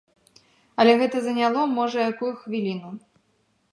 [0.83, 2.89] Але гэта заняло можа якую хвіліну.